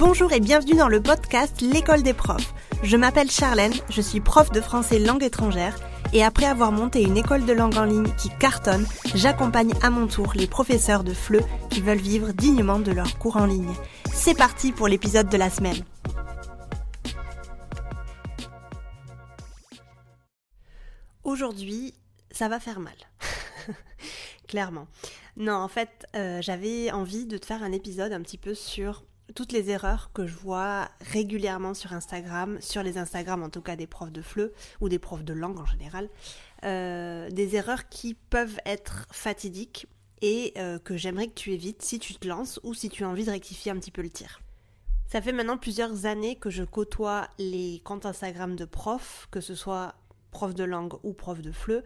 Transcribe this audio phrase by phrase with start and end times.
[0.00, 2.54] Bonjour et bienvenue dans le podcast L'école des profs.
[2.82, 5.76] Je m'appelle Charlène, je suis prof de français langue étrangère
[6.14, 10.06] et après avoir monté une école de langue en ligne qui cartonne, j'accompagne à mon
[10.06, 13.74] tour les professeurs de FLE qui veulent vivre dignement de leurs cours en ligne.
[14.10, 15.84] C'est parti pour l'épisode de la semaine.
[21.24, 21.92] Aujourd'hui,
[22.30, 22.96] ça va faire mal.
[24.48, 24.88] Clairement.
[25.36, 29.04] Non, en fait, euh, j'avais envie de te faire un épisode un petit peu sur
[29.34, 33.76] toutes les erreurs que je vois régulièrement sur Instagram, sur les Instagram en tout cas
[33.76, 36.08] des profs de FLE ou des profs de langue en général,
[36.64, 39.86] euh, des erreurs qui peuvent être fatidiques
[40.22, 43.08] et euh, que j'aimerais que tu évites si tu te lances ou si tu as
[43.08, 44.40] envie de rectifier un petit peu le tir.
[45.06, 49.54] Ça fait maintenant plusieurs années que je côtoie les comptes Instagram de profs, que ce
[49.54, 49.94] soit
[50.30, 51.82] prof de langue ou prof de FLE,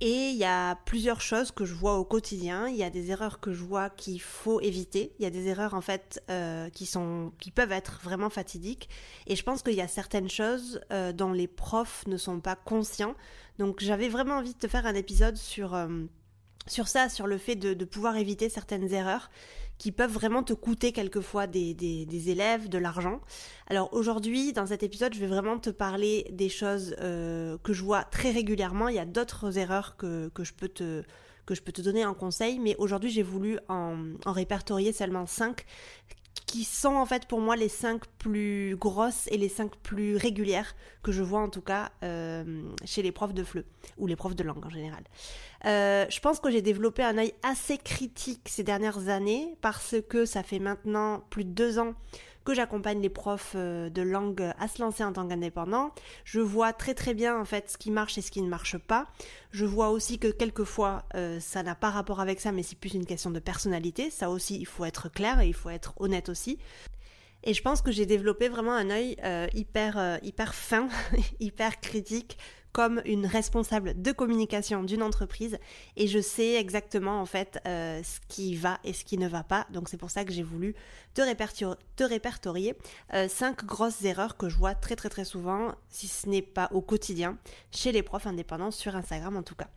[0.00, 2.68] et il y a plusieurs choses que je vois au quotidien.
[2.68, 5.14] Il y a des erreurs que je vois qu'il faut éviter.
[5.18, 8.88] Il y a des erreurs en fait euh, qui sont, qui peuvent être vraiment fatidiques.
[9.26, 12.56] Et je pense qu'il y a certaines choses euh, dont les profs ne sont pas
[12.56, 13.14] conscients.
[13.58, 15.88] Donc j'avais vraiment envie de te faire un épisode sur euh,
[16.66, 19.30] sur ça, sur le fait de, de pouvoir éviter certaines erreurs
[19.78, 23.20] qui peuvent vraiment te coûter quelquefois des, élèves, de l'argent.
[23.66, 27.82] Alors aujourd'hui, dans cet épisode, je vais vraiment te parler des choses euh, que je
[27.82, 28.88] vois très régulièrement.
[28.88, 31.02] Il y a d'autres erreurs que, que, je peux te
[31.46, 35.26] que je peux te donner en conseil, mais aujourd'hui j'ai voulu en, en répertorier seulement
[35.26, 35.66] 5
[36.54, 40.76] qui sont en fait pour moi les 5 plus grosses et les 5 plus régulières
[41.02, 43.64] que je vois en tout cas euh, chez les profs de FLE
[43.98, 45.02] ou les profs de langue en général.
[45.64, 50.26] Euh, je pense que j'ai développé un œil assez critique ces dernières années parce que
[50.26, 51.94] ça fait maintenant plus de deux ans
[52.44, 55.92] que j'accompagne les profs euh, de langue à se lancer en tant qu'indépendant.
[56.24, 58.78] Je vois très très bien en fait ce qui marche et ce qui ne marche
[58.78, 59.06] pas.
[59.50, 62.94] Je vois aussi que quelquefois euh, ça n'a pas rapport avec ça mais c'est plus
[62.94, 64.10] une question de personnalité.
[64.10, 66.58] Ça aussi il faut être clair et il faut être honnête aussi.
[67.42, 69.18] Et je pense que j'ai développé vraiment un œil
[69.52, 70.88] hyper, hyper fin,
[71.40, 72.38] hyper critique
[72.74, 75.58] comme une responsable de communication d'une entreprise
[75.96, 79.44] et je sais exactement en fait euh, ce qui va et ce qui ne va
[79.44, 79.64] pas.
[79.70, 80.74] Donc c'est pour ça que j'ai voulu
[81.14, 86.08] te, répertorier, te 5 euh, grosses erreurs que je vois très très très souvent, si
[86.08, 87.38] ce n'est pas au quotidien,
[87.70, 89.68] chez les profs indépendants sur Instagram en tout cas.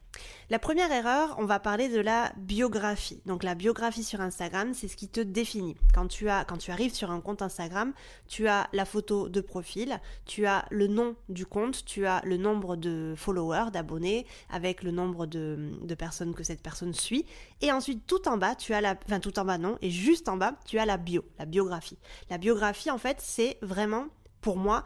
[0.49, 3.21] La première erreur, on va parler de la biographie.
[3.25, 5.75] Donc la biographie sur Instagram, c'est ce qui te définit.
[5.93, 7.91] Quand tu, as, quand tu arrives sur un compte Instagram,
[8.29, 12.37] tu as la photo de profil, tu as le nom du compte, tu as le
[12.37, 17.25] nombre de followers, d'abonnés, avec le nombre de, de, personnes que cette personne suit.
[17.59, 18.95] Et ensuite, tout en bas, tu as la...
[19.05, 19.77] Enfin, tout en bas, non.
[19.81, 21.97] Et juste en bas, tu as la bio, la biographie.
[22.29, 24.07] La biographie, en fait, c'est vraiment,
[24.39, 24.85] pour moi,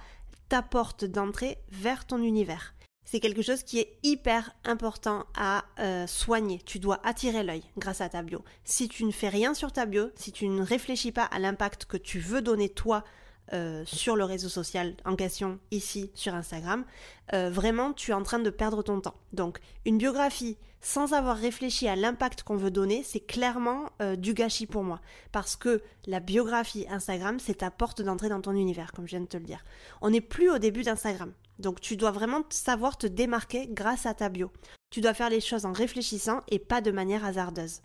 [0.49, 2.73] ta porte d'entrée vers ton univers
[3.11, 6.61] c'est quelque chose qui est hyper important à euh, soigner.
[6.65, 8.41] Tu dois attirer l'œil grâce à ta bio.
[8.63, 11.83] Si tu ne fais rien sur ta bio, si tu ne réfléchis pas à l'impact
[11.83, 13.03] que tu veux donner toi
[13.51, 16.85] euh, sur le réseau social en question, ici sur Instagram,
[17.33, 19.15] euh, vraiment tu es en train de perdre ton temps.
[19.33, 24.65] Donc une biographie sans avoir réfléchi à l'impact qu'on veut donner, c'est clairement du gâchis
[24.65, 24.99] pour moi.
[25.31, 29.19] Parce que la biographie Instagram, c'est ta porte d'entrée dans ton univers, comme je viens
[29.19, 29.63] de te le dire.
[30.01, 31.33] On n'est plus au début d'Instagram.
[31.61, 34.51] Donc tu dois vraiment savoir te démarquer grâce à ta bio.
[34.89, 37.81] Tu dois faire les choses en réfléchissant et pas de manière hasardeuse.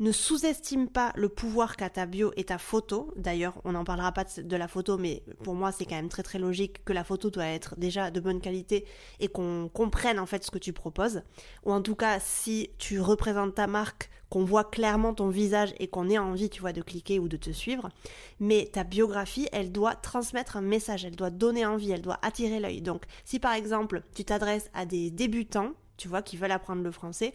[0.00, 3.12] Ne sous-estime pas le pouvoir qu'a ta bio et ta photo.
[3.16, 6.22] D'ailleurs, on n'en parlera pas de la photo, mais pour moi, c'est quand même très
[6.22, 8.86] très logique que la photo doit être déjà de bonne qualité
[9.18, 11.20] et qu'on comprenne en fait ce que tu proposes.
[11.64, 15.88] Ou en tout cas, si tu représentes ta marque, qu'on voit clairement ton visage et
[15.88, 17.90] qu'on ait envie, tu vois, de cliquer ou de te suivre.
[18.38, 22.58] Mais ta biographie, elle doit transmettre un message, elle doit donner envie, elle doit attirer
[22.58, 22.80] l'œil.
[22.80, 26.90] Donc, si par exemple, tu t'adresses à des débutants, tu vois, qui veulent apprendre le
[26.90, 27.34] français,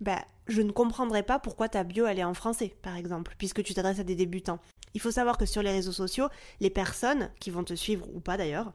[0.00, 3.62] bah, je ne comprendrais pas pourquoi ta bio elle est en français, par exemple, puisque
[3.62, 4.60] tu t'adresses à des débutants.
[4.94, 6.28] Il faut savoir que sur les réseaux sociaux,
[6.60, 8.72] les personnes qui vont te suivre ou pas d'ailleurs,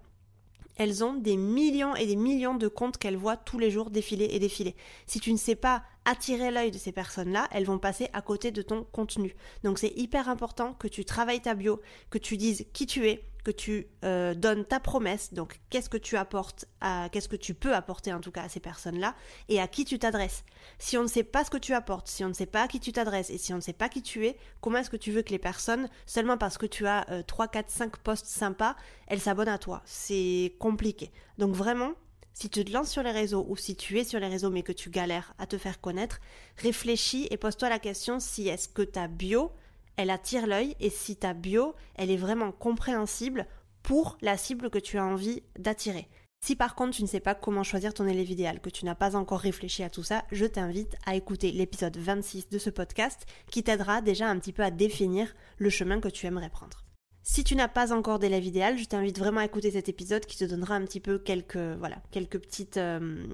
[0.78, 4.30] elles ont des millions et des millions de comptes qu'elles voient tous les jours défiler
[4.32, 4.76] et défiler.
[5.06, 8.52] Si tu ne sais pas attirer l'œil de ces personnes-là, elles vont passer à côté
[8.52, 9.36] de ton contenu.
[9.64, 13.24] Donc c'est hyper important que tu travailles ta bio, que tu dises qui tu es,
[13.44, 16.66] que tu euh, donnes ta promesse, donc qu'est-ce que tu apportes,
[17.12, 19.16] qu'est-ce que tu peux apporter en tout cas à ces personnes-là,
[19.50, 20.44] et à qui tu t'adresses.
[20.80, 22.68] Si on ne sait pas ce que tu apportes, si on ne sait pas à
[22.68, 24.98] qui tu t'adresses, et si on ne sait pas qui tu es, comment est-ce que
[24.98, 28.76] tu veux que les personnes, seulement parce que tu as 3, 4, 5 posts sympas,
[29.08, 29.82] elles s'abonnent à toi?
[29.86, 31.12] C'est compliqué.
[31.38, 31.94] Donc vraiment,
[32.34, 34.64] si tu te lances sur les réseaux ou si tu es sur les réseaux mais
[34.64, 36.20] que tu galères à te faire connaître,
[36.58, 39.52] réfléchis et pose-toi la question si est-ce que ta bio
[39.98, 43.48] elle attire l'œil et si ta bio, elle est vraiment compréhensible
[43.84, 46.08] pour la cible que tu as envie d'attirer.
[46.44, 48.96] Si par contre tu ne sais pas comment choisir ton élève idéal, que tu n'as
[48.96, 53.28] pas encore réfléchi à tout ça, je t'invite à écouter l'épisode 26 de ce podcast
[53.52, 56.84] qui t'aidera déjà un petit peu à définir le chemin que tu aimerais prendre.
[57.24, 60.38] Si tu n'as pas encore d'élève idéal, je t'invite vraiment à écouter cet épisode qui
[60.38, 63.28] te donnera un petit peu quelques, voilà, quelques, petites, euh,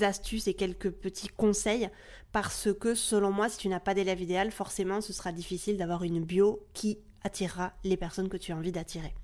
[0.00, 1.88] astuces et quelques petits conseils
[2.32, 6.02] parce que selon moi, si tu n'as pas d'élève idéal, forcément ce sera difficile d'avoir
[6.02, 9.14] une bio qui attirera les personnes que tu as envie d'attirer.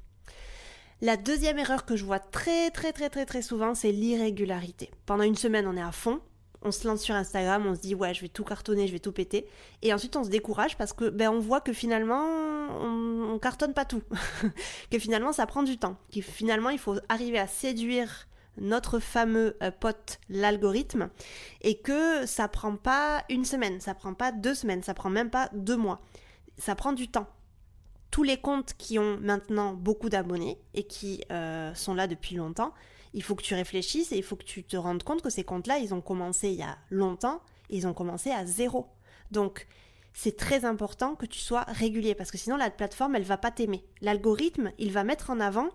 [1.00, 4.90] La deuxième erreur que je vois très très très très très souvent, c'est l'irrégularité.
[5.04, 6.20] Pendant une semaine, on est à fond,
[6.62, 8.98] on se lance sur Instagram, on se dit ouais, je vais tout cartonner, je vais
[8.98, 9.46] tout péter,
[9.82, 13.74] et ensuite on se décourage parce que ben on voit que finalement on, on cartonne
[13.74, 14.02] pas tout,
[14.90, 18.26] que finalement ça prend du temps, que finalement il faut arriver à séduire
[18.58, 21.10] notre fameux euh, pote l'algorithme
[21.62, 25.30] et que ça prend pas une semaine, ça prend pas deux semaines, ça prend même
[25.30, 26.00] pas deux mois,
[26.58, 27.26] ça prend du temps.
[28.10, 32.72] Tous les comptes qui ont maintenant beaucoup d'abonnés et qui euh, sont là depuis longtemps,
[33.16, 35.42] il faut que tu réfléchisses et il faut que tu te rendes compte que ces
[35.42, 37.40] comptes-là, ils ont commencé il y a longtemps,
[37.70, 38.86] ils ont commencé à zéro.
[39.30, 39.66] Donc,
[40.12, 43.50] c'est très important que tu sois régulier parce que sinon la plateforme, elle va pas
[43.50, 43.82] t'aimer.
[44.02, 45.70] L'algorithme, il va mettre en avant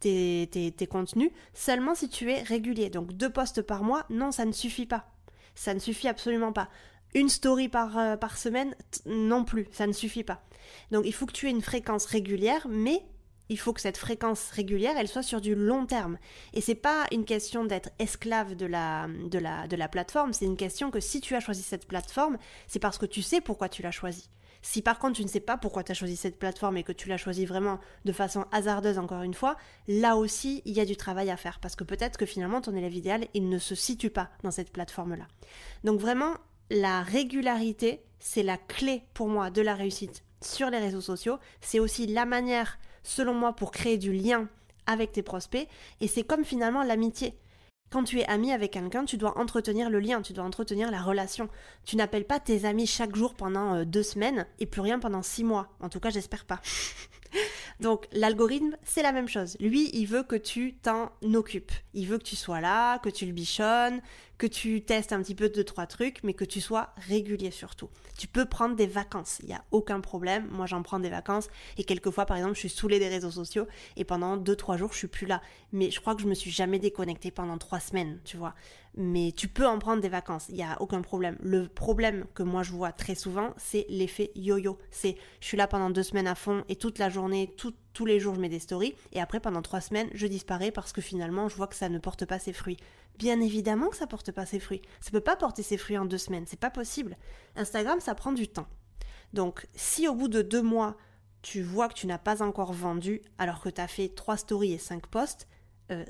[0.00, 2.88] tes, contenus seulement si tu es régulier.
[2.88, 5.06] Donc, deux posts par mois, non, ça ne suffit pas.
[5.54, 6.70] Ça ne suffit absolument pas.
[7.14, 10.42] Une story par, euh, par semaine, non plus, ça ne suffit pas.
[10.90, 13.02] Donc il faut que tu aies une fréquence régulière, mais
[13.48, 16.18] il faut que cette fréquence régulière, elle soit sur du long terme.
[16.52, 20.44] Et c'est pas une question d'être esclave de la, de la, de la plateforme, c'est
[20.44, 23.68] une question que si tu as choisi cette plateforme, c'est parce que tu sais pourquoi
[23.68, 24.28] tu l'as choisie.
[24.62, 26.90] Si par contre tu ne sais pas pourquoi tu as choisi cette plateforme et que
[26.90, 29.56] tu l'as choisie vraiment de façon hasardeuse encore une fois,
[29.86, 32.74] là aussi il y a du travail à faire parce que peut-être que finalement ton
[32.74, 35.28] élève idéal il ne se situe pas dans cette plateforme là.
[35.84, 36.34] Donc vraiment
[36.70, 41.38] la régularité c'est la clé pour moi de la réussite sur les réseaux sociaux.
[41.60, 44.48] C'est aussi la manière, selon moi, pour créer du lien
[44.86, 45.68] avec tes prospects.
[46.00, 47.34] Et c'est comme finalement l'amitié.
[47.90, 51.00] Quand tu es ami avec quelqu'un, tu dois entretenir le lien, tu dois entretenir la
[51.00, 51.48] relation.
[51.84, 55.22] Tu n'appelles pas tes amis chaque jour pendant euh, deux semaines et plus rien pendant
[55.22, 55.68] six mois.
[55.80, 56.60] En tout cas, j'espère pas.
[57.80, 59.56] Donc l'algorithme, c'est la même chose.
[59.60, 61.72] Lui, il veut que tu t'en occupes.
[61.94, 64.00] Il veut que tu sois là, que tu le bichonnes,
[64.38, 67.88] que tu testes un petit peu deux trois trucs, mais que tu sois régulier surtout.
[68.18, 70.46] Tu peux prendre des vacances, il n'y a aucun problème.
[70.50, 71.48] Moi, j'en prends des vacances
[71.78, 73.66] et quelquefois, par exemple, je suis saoulée des réseaux sociaux
[73.96, 75.42] et pendant deux trois jours, je suis plus là.
[75.72, 78.54] Mais je crois que je me suis jamais déconnectée pendant trois semaines, tu vois.
[78.98, 81.36] Mais tu peux en prendre des vacances, il n'y a aucun problème.
[81.42, 84.78] Le problème que moi je vois très souvent, c'est l'effet yo-yo.
[84.90, 88.18] C'est je suis là pendant deux semaines à fond et toute la journée, tous les
[88.20, 91.48] jours je mets des stories et après pendant trois semaines je disparais parce que finalement
[91.50, 92.78] je vois que ça ne porte pas ses fruits.
[93.18, 94.82] Bien évidemment que ça porte pas ses fruits.
[95.00, 97.18] Ça peut pas porter ses fruits en deux semaines, c'est pas possible.
[97.54, 98.66] Instagram, ça prend du temps.
[99.32, 100.96] Donc, si au bout de deux mois,
[101.42, 104.72] tu vois que tu n'as pas encore vendu alors que tu as fait trois stories
[104.72, 105.46] et cinq posts,
[105.90, 106.04] euh,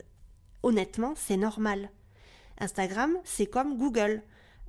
[0.63, 1.91] honnêtement, c'est normal.
[2.59, 4.23] Instagram, c'est comme Google.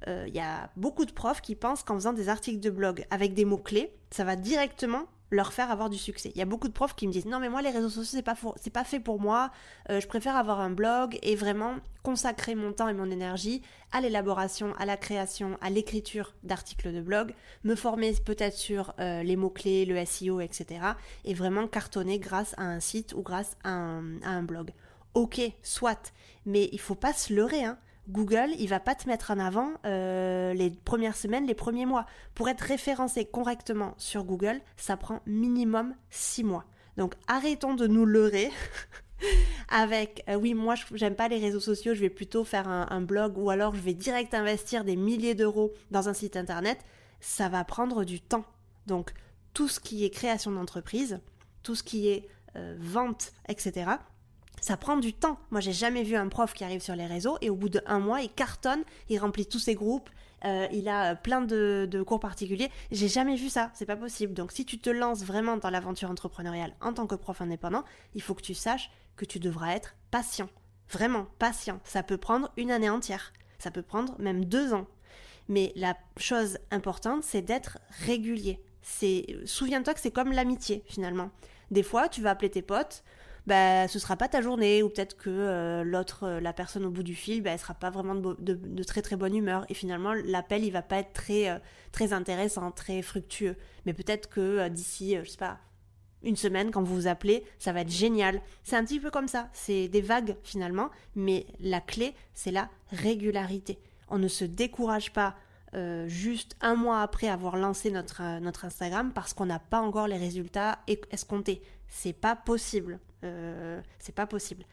[0.05, 3.05] Il euh, y a beaucoup de profs qui pensent qu'en faisant des articles de blog
[3.09, 6.31] avec des mots-clés, ça va directement leur faire avoir du succès.
[6.35, 8.17] Il y a beaucoup de profs qui me disent non mais moi les réseaux sociaux
[8.17, 8.35] c'est pas
[8.73, 9.51] pas fait pour moi.
[9.89, 13.61] Euh, je préfère avoir un blog et vraiment consacrer mon temps et mon énergie
[13.91, 19.23] à l'élaboration, à la création, à l'écriture d'articles de blog, me former peut-être sur euh,
[19.23, 20.79] les mots clés, le SEO, etc.
[21.25, 24.71] Et vraiment cartonner grâce à un site ou grâce à un blog.
[25.17, 26.13] Ok, soit,
[26.45, 27.63] mais il faut pas se leurrer.
[27.63, 27.79] Hein.
[28.07, 32.05] Google, il va pas te mettre en avant euh, les premières semaines, les premiers mois.
[32.35, 36.65] Pour être référencé correctement sur Google, ça prend minimum six mois.
[36.97, 38.51] Donc arrêtons de nous leurrer
[39.69, 43.39] avec euh, oui moi j'aime pas les réseaux sociaux, je vais plutôt faire un, blog
[43.39, 46.77] ou alors je vais direct investir des milliers d'euros dans un site internet.
[47.21, 48.45] Ça va prendre du temps.
[48.85, 49.13] Donc
[49.55, 51.21] tout ce qui est création d'entreprise,
[51.63, 53.97] tout ce qui est euh, vente, etc
[54.61, 55.39] ça prend du temps.
[55.51, 57.99] Moi, j'ai jamais vu un prof qui arrive sur les réseaux et au bout d'un
[57.99, 60.09] mois, il cartonne, il remplit tous ses groupes,
[60.45, 62.69] euh, il a plein de, cours particuliers.
[62.91, 64.33] J'ai jamais vu ça, c'est pas possible.
[64.33, 67.83] Donc, si tu te lances vraiment dans l'aventure entrepreneuriale en tant que prof indépendant,
[68.13, 70.49] il faut que tu saches que tu devras être patient.
[70.89, 71.79] Vraiment patient.
[71.83, 73.33] Ça peut prendre une année entière.
[73.59, 74.87] Ça peut prendre même deux ans.
[75.49, 78.61] Mais la chose importante, c'est d'être régulier.
[78.81, 81.31] C'est, souviens-toi que c'est comme l'amitié finalement.
[81.71, 83.03] Des fois, tu vas appeler tes potes
[83.47, 86.89] bah, ce sera pas ta journée, ou peut-être que euh, l'autre, euh, la personne au
[86.89, 89.65] bout du fil, bah, elle sera pas vraiment de, très très bonne humeur.
[89.69, 91.57] Et finalement, l'appel, il va pas être très, euh,
[91.93, 93.55] très intéressant, très fructueux.
[93.85, 95.59] Mais peut-être que d'ici, je sais pas,
[96.23, 98.41] une semaine, quand vous vous appelez, ça va être génial.
[98.65, 99.47] C'est un petit peu comme ça.
[99.53, 103.79] C'est des vagues finalement, mais la clé, c'est la régularité.
[104.09, 105.35] On ne se décourage pas
[106.07, 110.17] juste un mois après avoir lancé notre, notre Instagram parce qu'on n'a pas encore les
[110.17, 110.79] résultats
[111.11, 111.61] escomptés.
[111.87, 112.99] C'est pas possible.
[113.23, 114.65] Euh, c'est pas possible.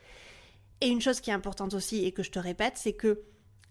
[0.81, 3.23] Et une chose qui est importante aussi et que je te répète, c'est que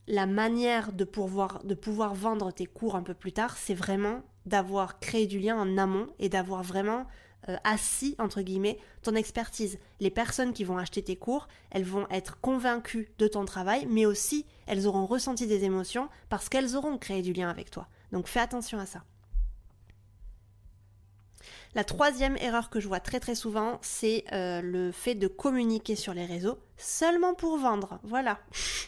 [0.08, 4.22] la manière de pouvoir, de pouvoir vendre tes cours un peu plus tard, c'est vraiment
[4.46, 7.06] d'avoir créé du lien en amont et d'avoir vraiment
[7.50, 9.78] euh, assis, entre guillemets, ton expertise.
[10.00, 14.06] Les personnes qui vont acheter tes cours, elles vont être convaincues de ton travail, mais
[14.06, 17.88] aussi elles auront ressenti des émotions parce qu'elles auront créé du lien avec toi.
[18.12, 19.04] Donc fais attention à ça.
[21.76, 25.96] La troisième erreur que je vois très très souvent, c'est euh, le fait de communiquer
[25.96, 28.00] sur les réseaux seulement pour vendre.
[28.04, 28.40] Voilà.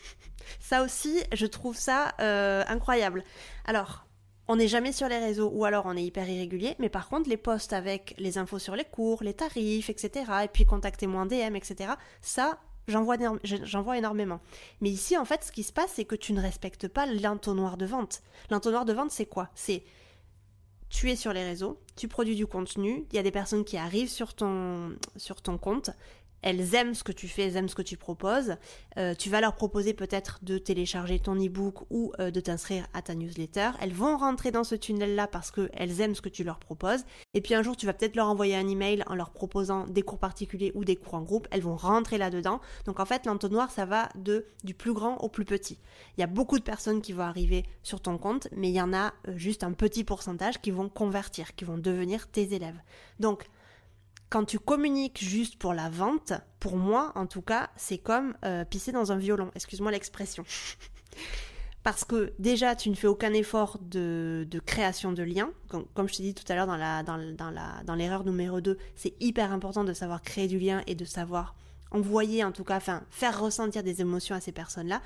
[0.60, 3.24] ça aussi, je trouve ça euh, incroyable.
[3.66, 4.06] Alors,
[4.48, 7.30] on n'est jamais sur les réseaux ou alors on est hyper irrégulier, mais par contre
[7.30, 10.32] les posts avec les infos sur les cours, les tarifs, etc.
[10.44, 11.94] et puis contactez-moi DM, etc.
[12.22, 14.42] Ça, j'en vois, vois, énormément.
[14.82, 17.78] Mais ici, en fait, ce qui se passe, c'est que tu ne respectes pas l'entonnoir
[17.78, 18.22] de vente.
[18.52, 19.50] L'entonnoir de vente, c'est quoi?
[19.56, 19.84] C'est
[20.96, 23.76] tu es sur les réseaux, tu produis du contenu, il y a des personnes qui
[23.76, 25.90] arrivent sur ton, sur ton compte,
[26.46, 28.56] elles aiment ce que tu fais, elles aiment ce que tu proposes.
[28.98, 33.02] Euh, tu vas leur proposer peut-être de télécharger ton e-book ou euh, de t'inscrire à
[33.02, 33.72] ta newsletter.
[33.82, 37.04] Elles vont rentrer dans ce tunnel-là parce qu'elles aiment ce que tu leur proposes.
[37.34, 40.04] Et puis un jour, tu vas peut-être leur envoyer un email en leur proposant des
[40.04, 41.48] cours particuliers ou des cours en groupe.
[41.50, 42.62] Elles vont rentrer là-dedans.
[42.86, 45.80] Donc en fait, l'entonnoir, ça va de du plus grand au plus petit.
[46.16, 48.82] Il y a beaucoup de personnes qui vont arriver sur ton compte, mais il y
[48.82, 52.80] en a euh, juste un petit pourcentage qui vont convertir, qui vont devenir tes élèves.
[53.20, 53.48] Donc
[54.30, 58.66] quand tu communiques juste pour la vente, pour moi en tout cas, c'est comme euh,
[58.66, 60.44] pisser dans un violon, excuse-moi l'expression.
[61.84, 65.52] Parce que déjà, tu ne fais aucun effort de, création de liens.
[65.68, 68.76] Comme, je t'ai dit tout à l'heure dans, la, dans, la, dans l'erreur numéro 2,
[68.96, 71.54] c'est hyper important de savoir créer du lien et de savoir
[71.92, 75.00] envoyer, en tout cas, enfin, faire ressentir des émotions à ces personnes-là.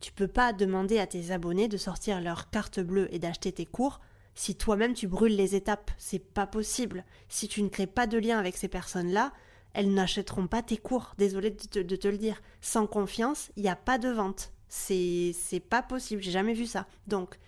[0.00, 3.64] Tu peux pas demander à tes abonnés de sortir leur carte bleue et d'acheter tes
[3.64, 4.00] cours
[4.34, 5.90] si toi-même tu brûles les étapes.
[5.98, 7.04] C'est pas possible.
[7.28, 9.32] Si tu ne crées pas de lien avec ces personnes-là,
[9.72, 11.14] elles n'achèteront pas tes cours.
[11.18, 11.56] Désolée de
[11.96, 12.40] te, le dire.
[12.60, 14.52] Sans confiance, il n'y a pas de vente.
[14.68, 16.22] C'est, c'est pas possible.
[16.22, 16.86] J'ai jamais vu ça.
[17.06, 17.38] Donc,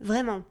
[0.00, 0.42] vraiment,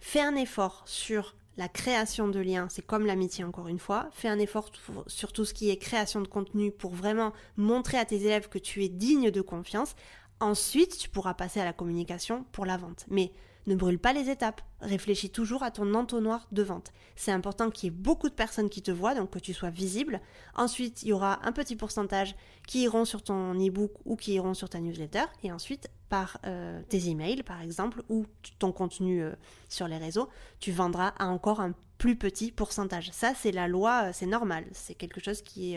[0.00, 4.08] fais un effort sur la création de liens, c'est comme l'amitié encore une fois.
[4.12, 4.70] Fais un effort
[5.06, 8.58] sur tout ce qui est création de contenu pour vraiment montrer à tes élèves que
[8.58, 9.94] tu es digne de confiance.
[10.40, 13.04] Ensuite, tu pourras passer à la communication pour la vente.
[13.08, 13.32] Mais
[13.66, 14.60] ne brûle pas les étapes.
[14.80, 16.92] Réfléchis toujours à ton entonnoir de vente.
[17.16, 19.70] C'est important qu'il y ait beaucoup de personnes qui te voient, donc que tu sois
[19.70, 20.20] visible.
[20.54, 22.34] Ensuite, il y aura un petit pourcentage
[22.66, 25.24] qui iront sur ton e-book ou qui iront sur ta newsletter.
[25.42, 28.26] Et ensuite, par euh, tes emails, par exemple, ou
[28.58, 29.32] ton contenu euh,
[29.68, 30.28] sur les réseaux,
[30.60, 33.10] tu vendras à encore un plus petit pourcentage.
[33.12, 34.64] Ça, c'est la loi, euh, c'est normal.
[34.72, 35.76] C'est quelque chose qui,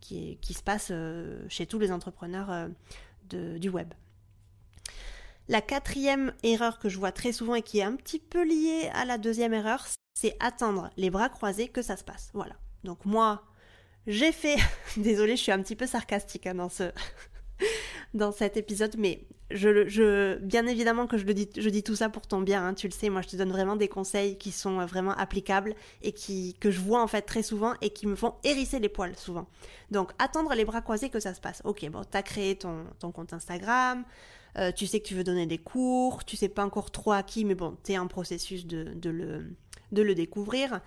[0.00, 0.92] qui, qui, se passe
[1.48, 2.68] chez tous les entrepreneurs
[3.28, 3.92] du web.
[5.48, 8.90] La quatrième erreur que je vois très souvent et qui est un petit peu liée
[8.94, 12.30] à la deuxième erreur, c'est attendre les bras croisés que ça se passe.
[12.34, 12.56] Voilà.
[12.84, 13.44] Donc moi,
[14.06, 14.56] j'ai fait...
[14.96, 16.84] Désolée, je suis un petit peu sarcastique hein, dans ce...
[18.14, 21.94] dans cet épisode, mais je, je, bien évidemment que je, le dis, je dis tout
[21.94, 24.38] ça pour ton bien, hein, tu le sais, moi je te donne vraiment des conseils
[24.38, 28.06] qui sont vraiment applicables et qui, que je vois en fait très souvent et qui
[28.06, 29.46] me font hérisser les poils souvent.
[29.90, 31.62] Donc attendre les bras croisés que ça se passe.
[31.64, 34.04] Ok, bon, t'as créé ton, ton compte Instagram,
[34.58, 37.22] euh, tu sais que tu veux donner des cours, tu sais pas encore trop à
[37.22, 39.54] qui, mais bon, tu es en processus de, le,
[39.92, 40.80] de le découvrir.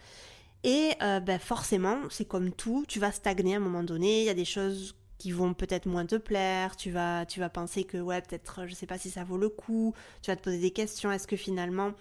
[0.63, 4.25] Et euh, ben forcément, c'est comme tout, tu vas stagner à un moment donné, il
[4.25, 7.83] y a des choses qui vont peut-être moins te plaire, tu vas, tu vas penser
[7.83, 10.59] que ouais, peut-être je sais pas si ça vaut le coup, tu vas te poser
[10.59, 11.91] des questions, est-ce que finalement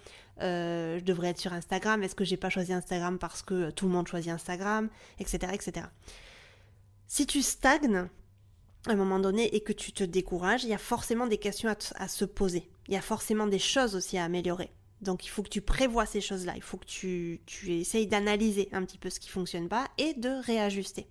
[0.41, 3.87] euh, je devrais être sur Instagram, est-ce que j'ai pas choisi Instagram parce que tout
[3.87, 5.53] le monde choisit Instagram, etc.
[5.53, 5.87] etc.
[7.09, 8.09] Si tu stagnes,
[8.87, 11.75] à un moment donné et que tu te décourages, il y a forcément des questions
[11.97, 12.71] à, se poser.
[12.87, 14.71] Il y a forcément des choses aussi à améliorer.
[15.01, 16.55] Donc il faut que tu prévois ces choses-là.
[16.57, 20.31] Il faut que tu, essayes d'analyser un petit peu ce qui fonctionne pas et de
[20.45, 21.07] réajuster.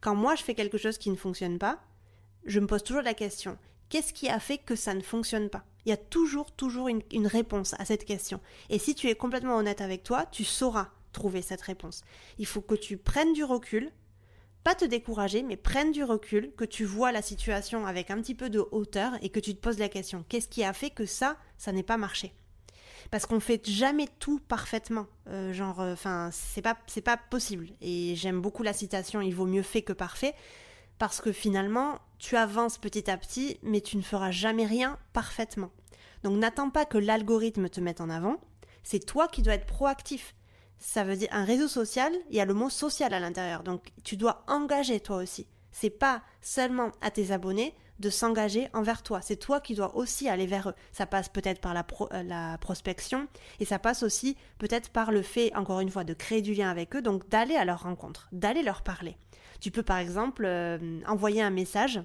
[0.00, 1.80] Quand moi je fais quelque chose qui ne fonctionne pas,
[2.44, 3.58] je me pose toujours la question
[3.90, 5.64] qu'est-ce qui a fait que ça ne fonctionne pas?
[5.84, 8.40] Il y a toujours, toujours une réponse à cette question.
[8.68, 12.02] Et si tu es complètement honnête avec toi, tu sauras trouver cette réponse.
[12.38, 13.90] Il faut que tu prennes du recul,
[14.62, 18.34] pas te décourager, mais prenne du recul, que tu vois la situation avec un petit
[18.34, 21.06] peu de hauteur et que tu te poses la question qu'est-ce qui a fait que
[21.06, 22.34] ça, ça n'ait pas marché?
[23.10, 25.06] Parce qu'on fait jamais tout parfaitement.
[25.28, 27.68] Euh, genre, euh, enfin, c'est pas, c'est pas possible.
[27.80, 30.34] Et j'aime beaucoup la citation il vaut mieux fait que parfait.
[30.98, 35.70] Parce que finalement, tu avances petit à petit, mais tu ne feras jamais rien parfaitement.
[36.22, 38.36] Donc n'attends pas que l'algorithme te mette en avant.
[38.82, 40.34] C'est toi qui dois être proactif
[40.80, 43.62] ça veut dire un réseau social, il y a le mot social à l'intérieur.
[43.62, 45.46] Donc tu dois engager toi aussi.
[45.70, 49.20] C'est pas seulement à tes abonnés de s'engager envers toi.
[49.20, 50.74] C'est toi qui dois aussi aller vers eux.
[50.90, 53.28] Ça passe peut-être par la, euh, prospection
[53.60, 56.70] et ça passe aussi peut-être par le fait, encore une fois, de créer du lien
[56.70, 59.16] avec eux, donc d'aller à leur rencontre, d'aller leur parler.
[59.60, 62.00] Tu peux par exemple euh, envoyer un message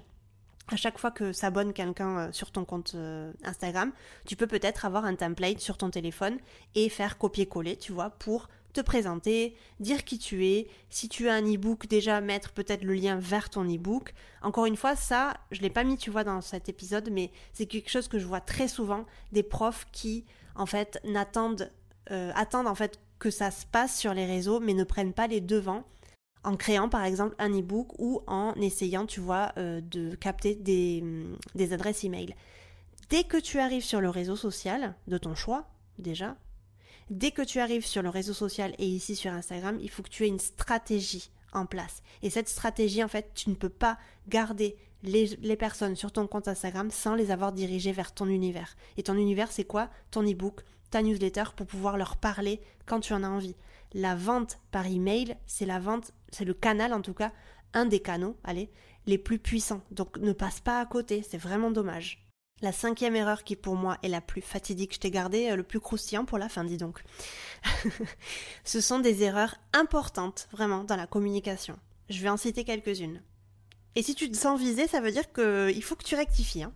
[0.68, 2.94] à chaque fois que s'abonne quelqu'un euh, sur ton compte
[3.42, 3.92] Instagram,
[4.26, 6.36] tu peux peut-être avoir un template sur ton téléphone
[6.74, 11.34] et faire copier-coller, tu vois, pour te présenter, dire qui tu es, si tu as
[11.34, 14.12] un e-book, déjà mettre peut-être le lien vers ton e-book.
[14.42, 17.66] Encore une fois, ça, je l'ai pas mis, tu vois, dans cet épisode, mais c'est
[17.66, 21.72] quelque chose que je vois très souvent, des profs qui, en fait, n'attendent,
[22.10, 25.26] euh, attendent en fait que ça se passe sur les réseaux, mais ne prennent pas
[25.26, 25.84] les devants
[26.44, 31.02] en créant par exemple un e-book ou en essayant, tu vois, euh, de capter des,
[31.54, 32.34] des adresses e-mail.
[33.08, 35.66] Dès que tu arrives sur le réseau social de ton choix,
[35.98, 36.36] déjà,
[37.10, 40.08] dès que tu arrives sur le réseau social et ici sur Instagram, il faut que
[40.08, 42.02] tu aies une stratégie en place.
[42.22, 43.98] Et cette stratégie, en fait, tu ne peux pas
[44.28, 48.76] garder les, personnes sur ton compte Instagram sans les avoir dirigées vers ton univers.
[48.96, 49.88] Et ton univers, c'est quoi?
[50.10, 53.56] Ton e-book, ta newsletter pour pouvoir leur parler quand tu en as envie.
[53.94, 57.32] La vente par email, c'est la vente, c'est le canal en tout cas,
[57.72, 58.70] un des canaux, allez,
[59.06, 59.82] les plus puissants.
[59.90, 62.25] Donc ne passe pas à côté, c'est vraiment dommage.
[62.62, 65.62] La cinquième erreur qui pour moi est la plus fatidique, je t'ai gardé euh, le
[65.62, 67.02] plus croustillant pour la fin, dis donc.
[68.64, 71.78] Ce sont des erreurs importantes, vraiment, dans la communication.
[72.08, 73.20] Je vais en citer quelques-unes.
[73.94, 76.62] Et si tu te sens visé, ça veut dire qu'il faut que tu rectifies.
[76.62, 76.72] Hein.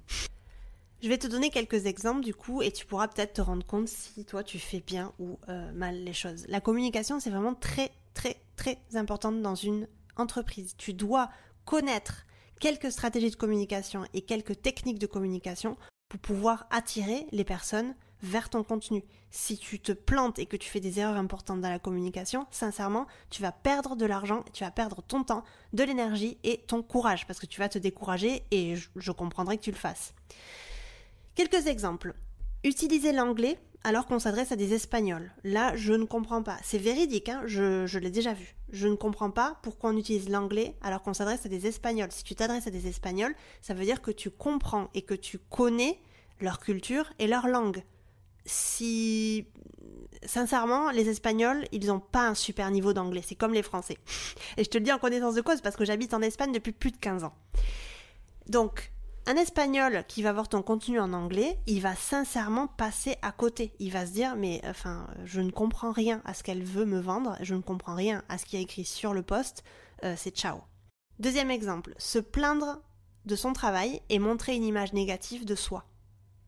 [1.03, 3.89] Je vais te donner quelques exemples du coup et tu pourras peut-être te rendre compte
[3.89, 6.45] si toi tu fais bien ou euh, mal les choses.
[6.49, 10.75] La communication c'est vraiment très très très importante dans une entreprise.
[10.77, 11.31] Tu dois
[11.65, 12.27] connaître
[12.61, 15.77] quelques stratégies de communication et quelques techniques de communication
[16.09, 19.03] pour pouvoir attirer les personnes vers ton contenu.
[19.31, 23.07] Si tu te plantes et que tu fais des erreurs importantes dans la communication, sincèrement,
[23.31, 27.27] tu vas perdre de l'argent, tu vas perdre ton temps, de l'énergie et ton courage
[27.27, 30.15] parce que tu vas te décourager et je, je comprendrai que tu le fasses.
[31.35, 32.15] Quelques exemples.
[32.63, 35.33] Utiliser l'anglais alors qu'on s'adresse à des Espagnols.
[35.45, 36.59] Là, je ne comprends pas.
[36.63, 38.55] C'est véridique, hein, je, l'ai déjà vu.
[38.71, 42.13] Je ne comprends pas pourquoi on utilise l'anglais alors qu'on s'adresse à des Espagnols.
[42.13, 45.39] Si tu t'adresses à des Espagnols, ça veut dire que tu comprends et que tu
[45.39, 45.99] connais
[46.41, 47.83] leur culture et leur langue.
[48.45, 49.47] Si...
[50.27, 53.23] Sincèrement, les Espagnols, ils n'ont pas un super niveau d'anglais.
[53.27, 53.97] C'est comme les Français.
[54.59, 56.73] Et je te le dis en connaissance de cause parce que j'habite en Espagne depuis
[56.73, 57.33] plus de 15 ans.
[58.49, 58.93] Donc,
[59.27, 63.73] un espagnol qui va voir ton contenu en anglais, il va sincèrement passer à côté.
[63.79, 67.01] Il va se dire mais enfin, je ne comprends rien à ce qu'elle veut me
[67.01, 69.63] vendre, je ne comprends rien à ce qui est écrit sur le poste,
[70.05, 70.59] euh, c'est ciao.
[71.19, 72.81] Deuxième exemple, se plaindre
[73.27, 75.85] de son travail et montrer une image négative de soi.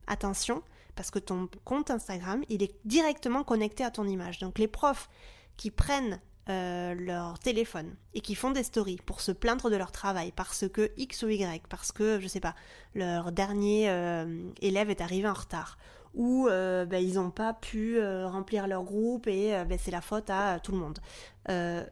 [0.06, 0.62] Attention,
[0.94, 4.38] parce que ton compte Instagram, il est directement connecté à ton image.
[4.38, 5.08] Donc les profs
[5.56, 9.92] qui prennent euh, leur téléphone et qui font des stories pour se plaindre de leur
[9.92, 12.56] travail parce que X ou Y, parce que, je sais pas,
[12.94, 15.78] leur dernier euh, élève est arrivé en retard
[16.14, 20.30] ou euh, ben, ils n'ont pas pu remplir leur groupe et ben, c'est la faute
[20.30, 20.98] à tout le monde.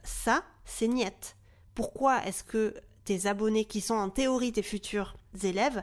[0.02, 1.36] ça, c'est niette.
[1.74, 5.82] Pourquoi est-ce que tes abonnés qui sont en théorie tes futurs élèves,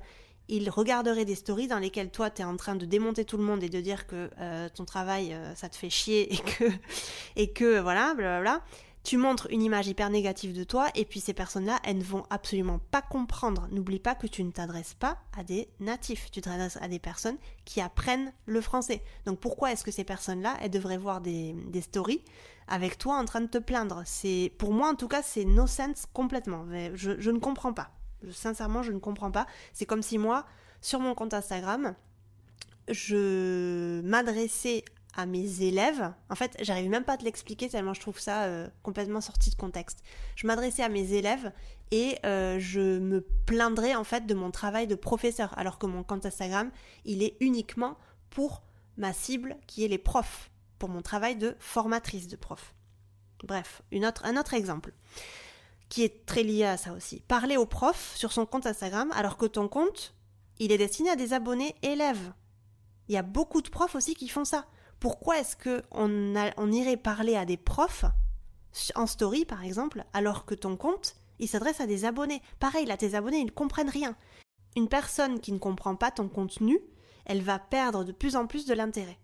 [0.49, 3.43] il regarderait des stories dans lesquelles toi tu es en train de démonter tout le
[3.43, 6.65] monde et de dire que euh, ton travail euh, ça te fait chier et que
[7.35, 8.61] et que voilà blablabla
[9.07, 12.25] tu montres une image hyper négative de toi et puis ces personnes-là, elles ne vont
[12.29, 13.69] absolument pas comprendre.
[13.71, 17.37] N'oublie pas que tu ne t'adresses pas à des natifs, tu t'adresses à des personnes
[17.63, 19.01] qui apprennent le français.
[19.25, 22.21] Donc pourquoi est-ce que ces personnes-là, elles devraient voir des, des, stories
[22.67, 24.01] avec toi en train de te plaindre?
[24.03, 26.65] C'est Pour moi en tout cas, c'est no sense complètement.
[26.93, 27.91] Je, je ne comprends pas.
[28.31, 29.45] Sincèrement, je ne comprends pas.
[29.73, 30.45] C'est comme si moi,
[30.81, 31.95] sur mon compte Instagram,
[32.89, 34.83] je m'adressais
[35.15, 36.13] à mes élèves.
[36.29, 39.49] En fait, j'arrive même pas à te l'expliquer tellement je trouve ça euh, complètement sorti
[39.49, 40.03] de contexte.
[40.35, 41.51] Je m'adressais à mes élèves
[41.91, 46.03] et euh, je me plaindrais en fait de mon travail de professeur, alors que mon
[46.03, 46.71] compte Instagram,
[47.03, 47.97] il est uniquement
[48.29, 48.61] pour
[48.97, 52.75] ma cible qui est les profs, pour mon travail de formatrice de prof.
[53.43, 54.93] Bref, un autre exemple
[55.89, 57.21] qui est très lié à ça aussi.
[57.27, 60.13] Parler au prof sur son compte Instagram alors que ton compte,
[60.59, 62.33] il est destiné à des abonnés élèves.
[63.07, 64.65] Il y a beaucoup de profs aussi qui font ça.
[64.99, 68.05] Pourquoi est-ce que on, irait parler à des profs
[68.95, 72.41] en story par exemple alors que ton compte, il s'adresse à des abonnés?
[72.59, 74.15] Pareil, là tes abonnés, ils ne comprennent rien.
[74.75, 76.79] Une personne qui ne comprend pas ton contenu,
[77.25, 79.19] elle va perdre de plus en plus de l'intérêt.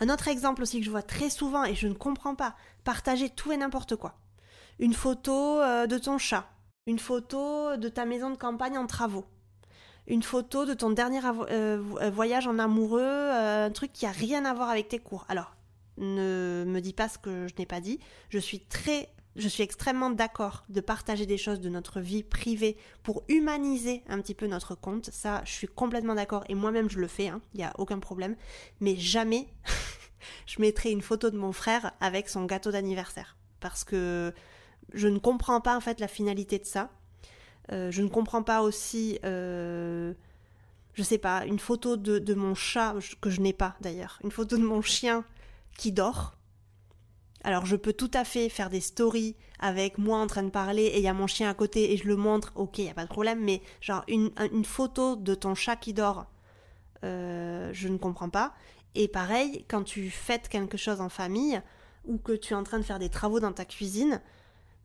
[0.00, 3.30] Un autre exemple aussi que je vois très souvent et je ne comprends pas, partager
[3.30, 4.18] tout et n'importe quoi
[4.78, 6.48] une photo euh, de ton chat,
[6.86, 9.24] une photo de ta maison de campagne en travaux,
[10.06, 14.44] une photo de ton dernier euh, euh, voyage en amoureux, un truc qui a rien
[14.44, 15.24] à voir avec tes cours.
[15.28, 15.56] Alors,
[15.98, 17.98] ne me dis pas ce que je n'ai pas dit.
[18.28, 22.78] Je suis très je suis extrêmement d'accord de partager des choses de notre vie privée
[23.02, 25.10] pour humaniser un petit peu notre compte.
[25.12, 27.98] Ça, je suis complètement d'accord et moi-même je le fais, il hein, n'y a aucun
[27.98, 28.34] problème.
[28.80, 29.46] Mais jamais
[30.46, 33.36] je mettrai une photo de mon frère avec son gâteau d'anniversaire.
[33.60, 34.32] Parce que
[34.92, 36.90] je ne comprends pas en fait la finalité de ça.
[37.72, 40.14] Euh, je ne comprends pas aussi, euh,
[40.94, 44.56] je sais pas, une photo de, mon chat, que je n'ai pas d'ailleurs, une photo
[44.56, 45.24] de mon chien
[45.76, 46.34] qui dort.
[47.44, 50.82] Alors je peux tout à fait faire des stories avec moi en train de parler
[50.82, 52.90] et il y a mon chien à côté et je le montre, ok, il n'y
[52.90, 54.32] a pas de problème, mais genre une,
[54.64, 56.26] photo de ton chat qui dort,
[57.04, 58.54] euh, je ne comprends pas.
[58.94, 61.60] Et pareil, quand tu fêtes quelque chose en famille
[62.04, 64.20] ou que tu es en train de faire des travaux dans ta cuisine,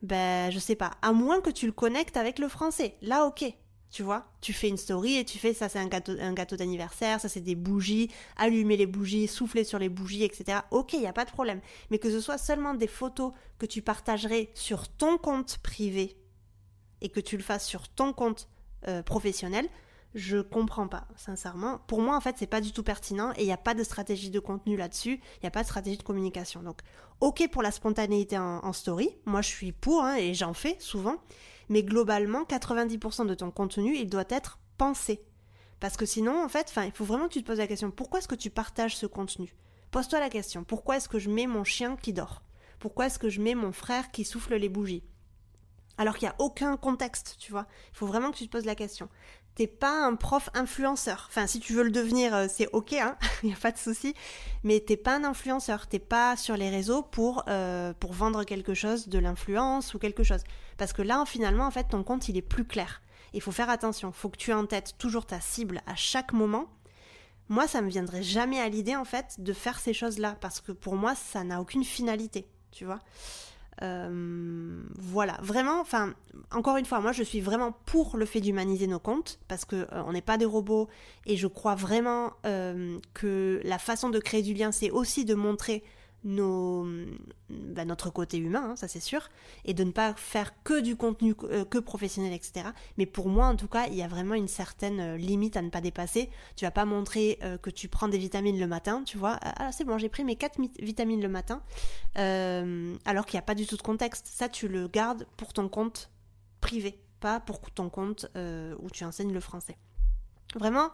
[0.02, 2.96] ben je sais pas, à moins que tu le connectes avec le français.
[3.02, 3.46] Là, ok,
[3.92, 7.28] tu vois, tu fais une story et tu fais ça c'est un gâteau, d'anniversaire, ça
[7.28, 10.60] c'est des bougies, allumer les bougies, souffler sur les bougies, etc.
[10.72, 11.60] Ok, il n'y a pas de problème.
[11.90, 16.16] Mais que ce soit seulement des photos que tu partagerais sur ton compte privé
[17.02, 18.48] et que tu le fasses sur ton compte
[18.88, 19.68] euh, professionnel,
[20.14, 21.80] je comprends pas, sincèrement.
[21.88, 23.84] Pour moi, en fait, c'est pas du tout pertinent et il n'y a pas de
[23.84, 26.62] stratégie de contenu là-dessus, il n'y a pas de stratégie de communication.
[26.64, 26.82] Donc,
[27.22, 31.16] ok pour la spontanéité en, story, moi je suis pour hein, et j'en fais souvent,
[31.70, 35.24] mais globalement, 90% de ton contenu, il doit être pensé.
[35.80, 38.20] Parce que sinon, en fait, il faut vraiment que tu te poses la question, pourquoi
[38.20, 39.56] est-ce que tu partages ce contenu?
[39.92, 42.44] Pose-toi la question, pourquoi est-ce que je mets mon chien qui dort?
[42.80, 45.04] Pourquoi est-ce que je mets mon frère qui souffle les bougies?
[45.98, 47.68] Alors qu'il n'y a aucun contexte, tu vois.
[47.92, 49.10] Il faut vraiment que tu te poses la question.
[49.56, 51.28] T'es pas un prof influenceur.
[51.30, 53.78] Enfin, si tu veux le devenir, euh, c'est ok, hein, il n'y a pas de
[53.78, 54.14] souci.
[54.64, 55.88] Mais t'es pas un influenceur.
[55.88, 60.24] T'es pas sur les réseaux pour, euh, pour vendre quelque chose, de l'influence ou quelque
[60.24, 60.42] chose.
[60.78, 63.02] Parce que là, finalement, en fait, ton compte, il est plus clair.
[63.34, 64.10] Il faut faire attention.
[64.10, 66.68] Il faut que tu aies en tête toujours ta cible à chaque moment.
[67.50, 70.38] Moi, ça me viendrait jamais à l'idée, en fait, de faire ces choses-là.
[70.40, 72.48] Parce que pour moi, ça n'a aucune finalité.
[72.72, 73.00] Tu vois
[73.84, 76.14] euh, voilà, vraiment, enfin,
[76.52, 79.76] encore une fois, moi je suis vraiment pour le fait d'humaniser nos comptes parce que
[79.76, 80.88] euh, on n'est pas des robots
[81.26, 85.34] et je crois vraiment euh, que la façon de créer du lien, c'est aussi de
[85.34, 85.84] montrer
[86.24, 89.30] bah, notre côté humain, hein, ça c'est sûr,
[89.66, 92.70] et de ne pas faire que du contenu euh, que professionnel, etc.
[92.98, 95.64] Mais pour moi, en tout cas, il y a vraiment une certaine euh, limite à
[95.64, 96.30] ne pas dépasser.
[96.56, 99.40] Tu vas pas montrer euh, que tu prends des vitamines le matin, tu vois.
[99.42, 101.64] Ah, c'est bon, j'ai pris mes 4 vitamines le matin,
[102.16, 104.28] alors qu'il n'y a pas du tout de contexte.
[104.28, 106.12] Ça, tu le gardes pour ton compte
[106.62, 109.78] privé, pas pour ton compte où tu enseignes le français.
[110.56, 110.92] Vraiment,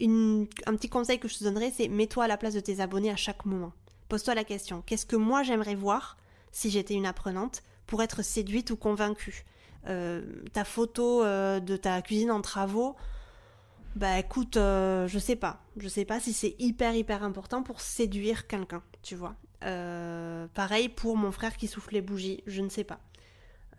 [0.00, 3.10] un petit conseil que je te donnerais, c'est mets-toi à la place de tes abonnés
[3.10, 3.72] à chaque moment.
[4.08, 6.16] Pose-toi la question, qu'est-ce que moi j'aimerais voir
[6.50, 9.44] si j'étais une apprenante pour être séduite ou convaincue
[9.86, 12.96] euh, Ta photo euh, de ta cuisine en travaux,
[13.96, 15.60] bah écoute, euh, je sais pas.
[15.76, 19.34] Je sais pas si c'est hyper hyper important pour séduire quelqu'un, tu vois.
[19.60, 23.00] pareil pour mon frère qui souffle les bougies, je ne sais pas.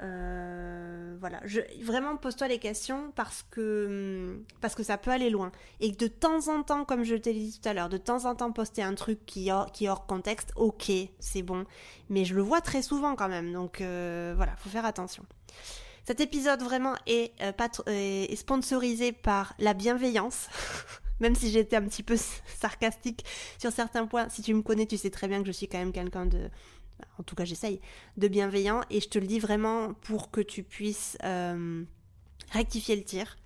[0.01, 5.51] Euh, voilà, je, vraiment pose-toi les questions parce que, parce que ça peut aller loin.
[5.81, 8.35] Et de temps en temps, comme je t'ai dit tout à l'heure, de temps en
[8.35, 11.65] temps poster un truc qui, qui est hors contexte, ok, c'est bon.
[12.09, 15.25] Mais je le vois très souvent quand même, donc euh, voilà, faut faire attention.
[16.05, 17.51] Cet épisode vraiment est, euh,
[17.87, 20.47] est sponsorisé par la bienveillance.
[21.19, 23.25] même si j'étais un petit peu sarcastique
[23.57, 25.77] sur certains points, si tu me connais, tu sais très bien que je suis quand
[25.77, 26.49] même quelqu'un de,
[27.17, 27.81] en tout cas j'essaye,
[28.17, 28.81] de bienveillant.
[28.89, 31.83] Et je te le dis vraiment pour que tu puisses euh,
[32.51, 33.37] rectifier le tir.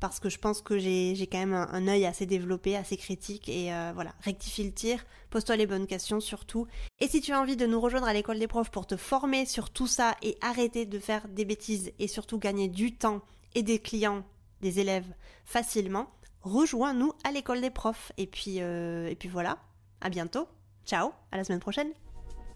[0.00, 3.48] Parce que je pense que j'ai quand même un, œil assez développé, assez critique.
[3.48, 6.66] Et euh, voilà, rectifie le tir, pose-toi les bonnes questions surtout.
[7.00, 9.44] Et si tu as envie de nous rejoindre à l'école des profs pour te former
[9.44, 13.22] sur tout ça et arrêter de faire des bêtises et surtout gagner du temps
[13.54, 14.24] et des clients,
[14.60, 15.12] des élèves
[15.44, 16.08] facilement,
[16.42, 18.12] rejoins-nous à l'école des profs.
[18.18, 19.58] Et puis, euh, et puis voilà,
[20.00, 20.46] à bientôt.
[20.86, 21.90] Ciao, à la semaine prochaine.